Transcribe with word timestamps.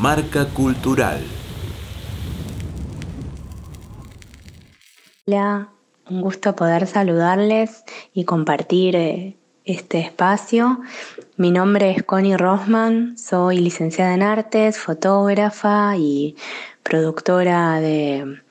Marca 0.00 0.46
Cultural. 0.46 1.20
Hola, 5.26 5.68
un 6.10 6.20
gusto 6.20 6.56
poder 6.56 6.88
saludarles 6.88 7.84
y 8.12 8.24
compartir 8.24 8.96
eh, 8.96 9.36
este 9.64 10.00
espacio. 10.00 10.80
Mi 11.36 11.52
nombre 11.52 11.92
es 11.92 12.02
Connie 12.02 12.36
Rosman, 12.36 13.16
soy 13.16 13.58
licenciada 13.58 14.14
en 14.14 14.22
artes, 14.22 14.78
fotógrafa 14.78 15.96
y 15.96 16.34
productora 16.82 17.80
de 17.80 18.42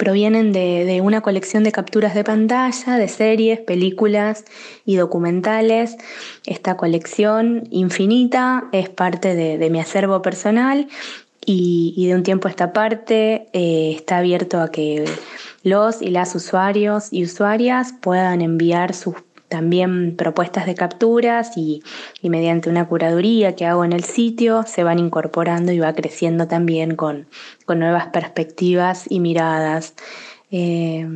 provienen 0.00 0.54
de, 0.54 0.98
una 1.02 1.20
colección 1.20 1.62
de 1.62 1.72
capturas 1.72 2.14
de 2.14 2.24
pantalla, 2.24 2.96
de 2.96 3.06
series, 3.06 3.60
películas 3.60 4.46
y 4.86 4.96
documentales. 4.96 5.98
Esta 6.46 6.78
colección 6.78 7.68
infinita 7.70 8.64
es 8.72 8.88
parte 8.88 9.34
de, 9.34 9.70
mi 9.70 9.78
acervo 9.78 10.22
personal 10.22 10.88
y, 11.44 12.06
de 12.08 12.14
un 12.14 12.22
tiempo 12.22 12.48
a 12.48 12.50
esta 12.50 12.72
parte 12.72 13.48
eh, 13.52 13.92
está 13.94 14.16
abierto 14.16 14.62
a 14.62 14.70
que 14.70 15.04
los 15.62 16.00
y 16.00 16.08
las 16.08 16.34
usuarios 16.34 17.12
y 17.12 17.24
usuarias 17.24 17.92
puedan 18.00 18.40
enviar 18.40 18.94
sus 18.94 19.16
también 19.50 20.16
propuestas 20.16 20.64
de 20.64 20.74
capturas 20.74 21.56
y, 21.56 21.82
mediante 22.22 22.70
una 22.70 22.86
curaduría 22.86 23.56
que 23.56 23.66
hago 23.66 23.84
en 23.84 23.92
el 23.92 24.04
sitio 24.04 24.62
se 24.62 24.84
van 24.84 24.98
incorporando 24.98 25.72
y 25.72 25.80
va 25.80 25.92
creciendo 25.92 26.46
también 26.46 26.96
con, 26.96 27.26
nuevas 27.68 28.06
perspectivas 28.08 29.04
y 29.10 29.20
miradas. 29.20 29.94
Eh, 30.50 31.06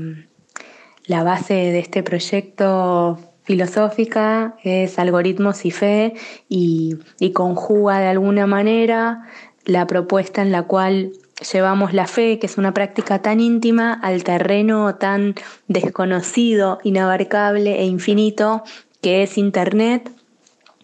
la 1.06 1.22
base 1.24 1.54
de 1.54 1.78
este 1.78 2.02
proyecto 2.02 3.18
filosófica 3.42 4.56
es 4.62 4.98
algoritmos 4.98 5.64
y 5.64 5.70
fe 5.70 6.14
y 6.48 7.30
conjuga 7.32 8.00
de 8.00 8.08
alguna 8.08 8.46
manera 8.46 9.22
la 9.64 9.86
propuesta 9.86 10.42
en 10.42 10.52
la 10.52 10.64
cual 10.64 11.12
llevamos 11.52 11.92
la 11.92 12.06
fe, 12.06 12.38
que 12.38 12.46
es 12.46 12.58
una 12.58 12.74
práctica 12.74 13.22
tan 13.22 13.40
íntima, 13.40 13.92
al 13.92 14.24
terreno 14.24 14.96
tan 14.96 15.34
desconocido, 15.68 16.78
inabarcable 16.82 17.80
e 17.80 17.84
infinito 17.84 18.62
que 19.02 19.22
es 19.22 19.36
Internet. 19.36 20.10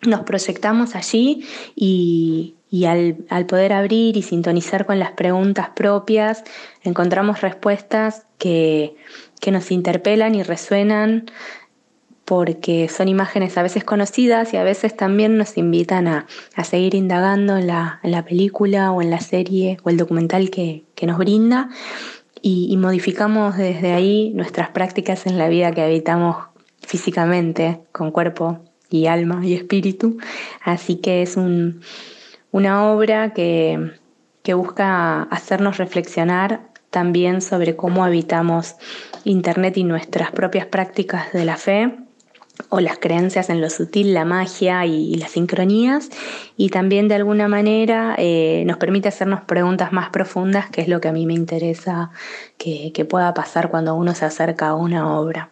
Nos 0.02 0.20
proyectamos 0.20 0.94
allí 0.94 1.46
y, 1.74 2.54
al, 2.86 3.46
poder 3.46 3.72
abrir 3.72 4.16
y 4.16 4.22
sintonizar 4.22 4.86
con 4.86 4.98
las 4.98 5.12
preguntas 5.12 5.70
propias, 5.74 6.44
encontramos 6.82 7.40
respuestas 7.40 8.26
que, 8.38 8.96
nos 9.50 9.70
interpelan 9.70 10.34
y 10.34 10.42
resuenan 10.42 11.24
porque 12.30 12.88
son 12.88 13.08
imágenes 13.08 13.58
a 13.58 13.62
veces 13.64 13.82
conocidas 13.82 14.54
y 14.54 14.56
a 14.56 14.62
veces 14.62 14.96
también 14.96 15.36
nos 15.36 15.58
invitan 15.58 16.06
a, 16.06 16.26
seguir 16.62 16.94
indagando 16.94 17.56
en 17.56 17.66
la, 17.66 18.24
película 18.24 18.92
o 18.92 19.02
en 19.02 19.10
la 19.10 19.18
serie 19.18 19.78
o 19.82 19.90
el 19.90 19.96
documental 19.96 20.48
que, 20.48 20.84
nos 21.02 21.18
brinda 21.18 21.70
y, 22.40 22.76
modificamos 22.76 23.56
desde 23.56 23.94
ahí 23.94 24.30
nuestras 24.32 24.68
prácticas 24.68 25.26
en 25.26 25.38
la 25.38 25.48
vida 25.48 25.72
que 25.72 25.82
habitamos 25.82 26.36
físicamente, 26.86 27.80
con 27.90 28.12
cuerpo 28.12 28.60
y 28.88 29.06
alma 29.06 29.44
y 29.44 29.54
espíritu. 29.54 30.18
Así 30.62 30.98
que 30.98 31.22
es 31.22 31.36
una 31.36 32.92
obra 32.92 33.32
que, 33.32 33.90
que 34.44 34.54
busca 34.54 35.24
hacernos 35.24 35.78
reflexionar 35.78 36.60
también 36.90 37.42
sobre 37.42 37.74
cómo 37.74 38.04
habitamos 38.04 38.76
Internet 39.24 39.78
y 39.78 39.82
nuestras 39.82 40.30
propias 40.30 40.66
prácticas 40.66 41.32
de 41.32 41.44
la 41.44 41.56
fe 41.56 41.92
o 42.68 42.80
las 42.80 42.98
creencias 42.98 43.50
en 43.50 43.60
lo 43.60 43.70
sutil, 43.70 44.14
la 44.14 44.24
magia 44.24 44.84
y, 44.86 45.14
las 45.14 45.32
sincronías, 45.32 46.10
y 46.56 46.68
también 46.68 47.08
de 47.08 47.14
alguna 47.14 47.48
manera 47.48 48.14
eh, 48.18 48.64
nos 48.66 48.76
permite 48.76 49.08
hacernos 49.08 49.40
preguntas 49.42 49.92
más 49.92 50.10
profundas, 50.10 50.70
que 50.70 50.80
es 50.80 50.88
lo 50.88 51.00
que 51.00 51.08
a 51.08 51.12
mí 51.12 51.26
me 51.26 51.34
interesa 51.34 52.10
que, 52.58 52.92
pueda 53.08 53.32
pasar 53.32 53.70
cuando 53.70 53.94
uno 53.94 54.14
se 54.14 54.26
acerca 54.26 54.68
a 54.68 54.74
una 54.74 55.18
obra. 55.18 55.50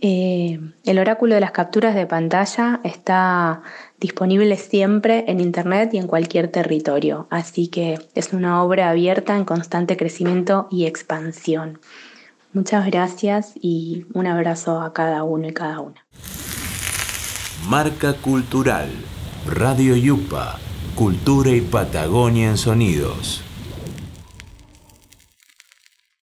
Eh, 0.00 0.60
el 0.84 0.98
oráculo 1.00 1.34
de 1.34 1.40
las 1.40 1.50
capturas 1.50 1.94
de 1.94 2.06
pantalla 2.06 2.80
está 2.84 3.62
disponible 3.98 4.56
siempre 4.56 5.24
en 5.26 5.40
Internet 5.40 5.92
y 5.92 5.98
en 5.98 6.06
cualquier 6.06 6.48
territorio, 6.48 7.26
así 7.30 7.66
que 7.66 7.98
es 8.14 8.32
una 8.32 8.62
obra 8.62 8.90
abierta 8.90 9.36
en 9.36 9.44
constante 9.44 9.96
crecimiento 9.96 10.68
y 10.70 10.86
expansión. 10.86 11.80
Muchas 12.58 12.86
gracias 12.86 13.52
y 13.54 14.04
un 14.14 14.26
abrazo 14.26 14.80
a 14.80 14.92
cada 14.92 15.22
uno 15.22 15.46
y 15.46 15.52
cada 15.52 15.78
una. 15.78 16.04
Marca 17.68 18.14
Cultural, 18.14 18.90
Radio 19.46 19.94
Yupa, 19.94 20.58
Cultura 20.96 21.50
y 21.50 21.60
Patagonia 21.60 22.50
en 22.50 22.56
Sonidos. 22.56 23.47